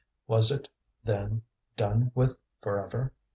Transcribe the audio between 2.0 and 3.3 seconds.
with for ever?